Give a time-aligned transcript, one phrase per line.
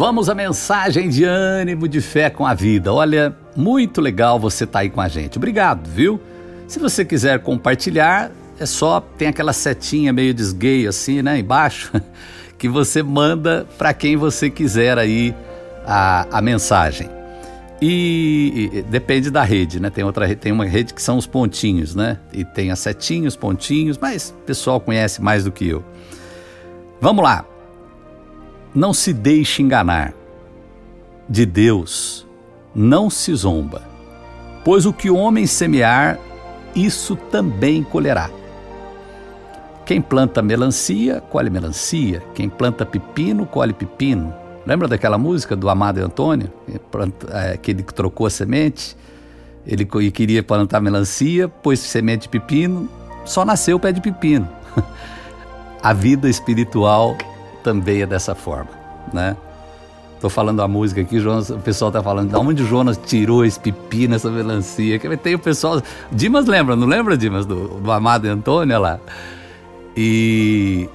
[0.00, 2.90] Vamos à mensagem de ânimo, de fé com a vida.
[2.90, 5.36] Olha, muito legal você estar tá aí com a gente.
[5.36, 6.18] Obrigado, viu?
[6.66, 11.92] Se você quiser compartilhar, é só tem aquela setinha meio desgay assim, né, embaixo,
[12.56, 15.34] que você manda para quem você quiser aí
[15.84, 17.10] a, a mensagem.
[17.78, 19.90] E, e, depende da rede, né?
[19.90, 22.16] Tem outra tem uma rede que são os pontinhos, né?
[22.32, 25.84] E tem as setinhos, pontinhos, mas o pessoal conhece mais do que eu.
[27.02, 27.49] Vamos lá.
[28.74, 30.14] Não se deixe enganar.
[31.28, 32.26] De Deus
[32.74, 33.82] não se zomba,
[34.64, 36.18] pois o que o homem semear,
[36.74, 38.30] isso também colherá.
[39.84, 42.22] Quem planta melancia, colhe melancia.
[42.32, 44.32] Quem planta pepino, colhe pepino.
[44.64, 46.52] Lembra daquela música do Amado Antônio?
[47.32, 48.96] É, que ele trocou a semente,
[49.66, 52.88] ele queria plantar melancia, pôs semente de pepino,
[53.24, 54.48] só nasceu o pé de pepino.
[55.82, 57.16] a vida espiritual
[57.62, 58.70] também é dessa forma,
[59.12, 59.36] né?
[60.20, 63.58] Tô falando a música aqui, Jonas, o pessoal tá falando de onde Jonas tirou esse
[63.58, 64.98] pepino, essa melancia.
[64.98, 65.80] Que tem o pessoal.
[66.12, 69.00] Dimas lembra, não lembra, Dimas, do, do amado Antônio lá?
[69.96, 70.90] E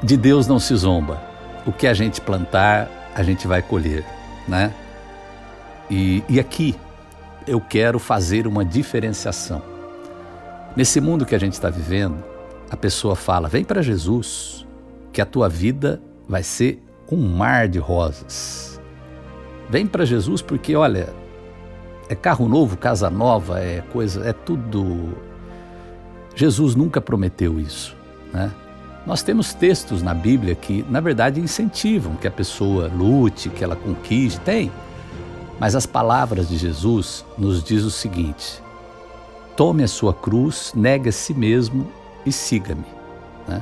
[0.00, 1.20] de Deus não se zomba.
[1.66, 4.04] O que a gente plantar, a gente vai colher,
[4.46, 4.72] né?
[5.90, 6.76] E, e aqui
[7.48, 9.60] eu quero fazer uma diferenciação.
[10.76, 12.22] Nesse mundo que a gente está vivendo,
[12.70, 14.64] a pessoa fala: vem para Jesus,
[15.12, 18.80] que a tua vida vai ser um mar de rosas.
[19.68, 21.12] Vem para Jesus porque, olha,
[22.08, 25.16] é carro novo, casa nova, é coisa, é tudo.
[26.34, 27.96] Jesus nunca prometeu isso,
[28.32, 28.50] né?
[29.06, 33.74] Nós temos textos na Bíblia que, na verdade, incentivam que a pessoa lute, que ela
[33.74, 34.70] conquiste, tem.
[35.58, 38.62] Mas as palavras de Jesus nos diz o seguinte:
[39.56, 41.88] tome a sua cruz, negue a si mesmo
[42.24, 42.86] e siga-me.
[43.48, 43.60] Né?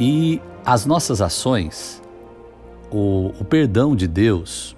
[0.00, 2.02] E as nossas ações,
[2.90, 4.76] o, o perdão de Deus,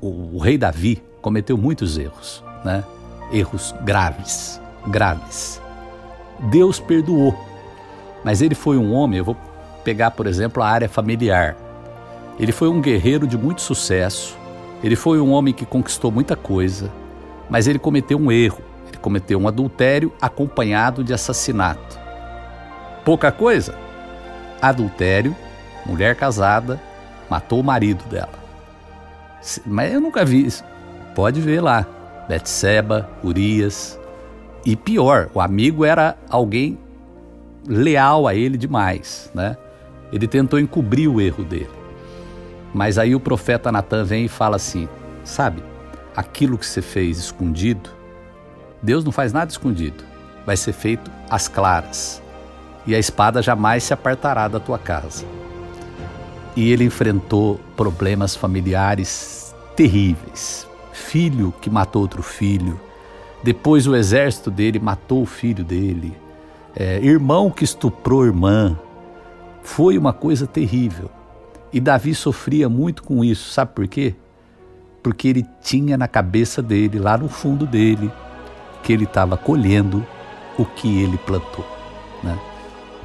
[0.00, 2.84] o, o, rei Davi cometeu muitos erros, né?
[3.32, 5.62] erros graves, graves.
[6.50, 7.34] Deus perdoou
[8.24, 9.36] mas ele foi um homem, eu vou
[9.82, 11.56] pegar, por exemplo, a área familiar.
[12.38, 14.36] Ele foi um guerreiro de muito sucesso,
[14.82, 16.90] ele foi um homem que conquistou muita coisa,
[17.50, 18.60] mas ele cometeu um erro.
[18.88, 21.98] Ele cometeu um adultério acompanhado de assassinato.
[23.04, 23.74] Pouca coisa?
[24.62, 25.36] Adultério,
[25.84, 26.80] mulher casada,
[27.28, 28.32] matou o marido dela.
[29.66, 30.64] Mas eu nunca vi isso.
[31.14, 31.84] Pode ver lá.
[32.28, 33.98] Betseba, Urias.
[34.64, 36.78] E pior, o amigo era alguém
[37.66, 39.56] leal a ele demais, né?
[40.12, 41.70] Ele tentou encobrir o erro dele.
[42.72, 44.88] Mas aí o profeta Natan vem e fala assim:
[45.24, 45.62] sabe,
[46.16, 47.90] aquilo que você fez escondido,
[48.82, 50.04] Deus não faz nada escondido,
[50.46, 52.21] vai ser feito às claras,
[52.86, 55.24] e a espada jamais se apartará da tua casa.
[56.54, 60.66] E ele enfrentou problemas familiares terríveis.
[60.92, 62.78] Filho que matou outro filho,
[63.42, 66.16] depois o exército dele matou o filho dele,
[66.76, 68.78] é, irmão que estuprou irmã.
[69.62, 71.10] Foi uma coisa terrível.
[71.72, 73.50] E Davi sofria muito com isso.
[73.50, 74.14] Sabe por quê?
[75.02, 78.12] Porque ele tinha na cabeça dele, lá no fundo dele,
[78.82, 80.06] que ele estava colhendo
[80.58, 81.66] o que ele plantou.
[82.22, 82.38] Né?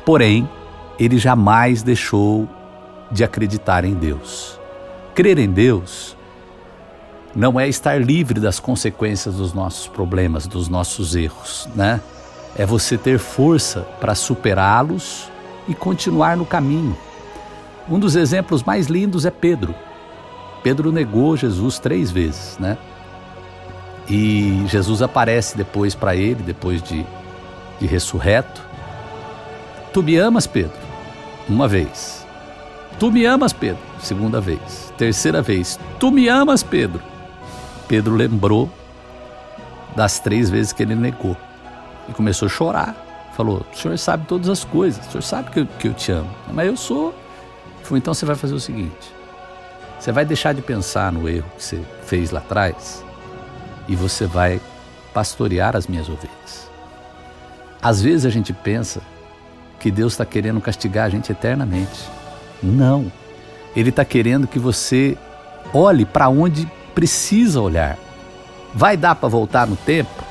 [0.08, 0.48] Porém,
[0.98, 2.48] ele jamais deixou
[3.12, 4.58] de acreditar em Deus.
[5.14, 6.16] Crer em Deus
[7.36, 12.00] não é estar livre das consequências dos nossos problemas, dos nossos erros, né?
[12.56, 15.30] é você ter força para superá-los
[15.68, 16.98] e continuar no caminho.
[17.90, 19.76] Um dos exemplos mais lindos é Pedro.
[20.64, 22.78] Pedro negou Jesus três vezes, né?
[24.10, 27.06] E Jesus aparece depois para ele, depois de,
[27.78, 28.66] de ressurreto.
[29.94, 30.78] Tu me amas, Pedro?
[31.48, 32.26] Uma vez.
[33.00, 33.82] Tu me amas, Pedro?
[34.00, 34.94] Segunda vez.
[34.98, 35.80] Terceira vez.
[36.00, 37.02] Tu me amas, Pedro?
[37.88, 38.70] Pedro lembrou
[39.96, 41.38] das três vezes que ele negou.
[42.10, 42.96] E começou a chorar.
[43.36, 46.12] Falou: O senhor sabe todas as coisas, o senhor sabe que eu, que eu te
[46.12, 46.30] amo.
[46.52, 47.14] Mas eu sou.
[47.92, 49.14] Então você vai fazer o seguinte:
[50.00, 53.04] você vai deixar de pensar no erro que você fez lá atrás
[53.88, 54.60] e você vai
[55.14, 56.70] pastorear as minhas ovelhas.
[57.82, 59.02] Às vezes a gente pensa
[59.80, 62.10] que Deus está querendo castigar a gente eternamente.
[62.62, 63.12] Não.
[63.76, 65.18] Ele está querendo que você
[65.74, 67.98] olhe para onde precisa olhar.
[68.74, 70.28] Vai dar para voltar no tempo?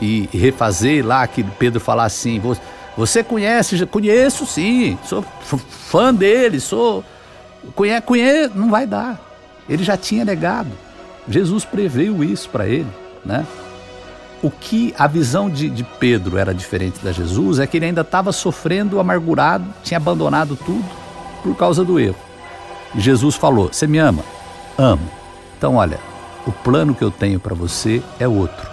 [0.00, 2.40] e refazer lá que Pedro falar assim:
[2.96, 3.84] Você conhece?
[3.86, 7.04] Conheço sim, sou fã dele, sou.
[7.74, 9.20] Conhece, conhece, não vai dar.
[9.68, 10.70] Ele já tinha negado.
[11.28, 12.88] Jesus previu isso para ele,
[13.24, 13.46] né?
[14.42, 18.00] O que a visão de, de Pedro era diferente da Jesus é que ele ainda
[18.00, 20.84] estava sofrendo, amargurado, tinha abandonado tudo
[21.42, 22.16] por causa do erro.
[22.96, 24.24] Jesus falou: Você me ama?
[24.78, 25.10] Amo.
[25.58, 25.98] Então, olha,
[26.46, 28.66] o plano que eu tenho para você é outro.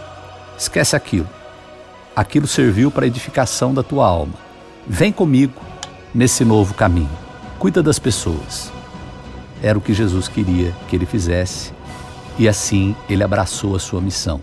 [0.58, 1.28] Esquece aquilo.
[2.16, 4.36] Aquilo serviu para a edificação da tua alma.
[4.88, 5.62] Vem comigo
[6.16, 7.10] nesse novo caminho.
[7.60, 8.72] Cuida das pessoas.
[9.62, 11.74] Era o que Jesus queria que ele fizesse,
[12.40, 14.40] e assim ele abraçou a sua missão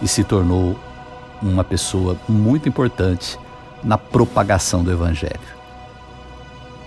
[0.00, 0.78] e se tornou
[1.42, 3.38] uma pessoa muito importante
[3.82, 5.58] na propagação do Evangelho.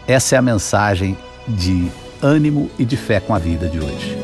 [0.07, 1.17] Essa é a mensagem
[1.47, 1.91] de
[2.21, 4.17] ânimo e de fé com a vida de hoje.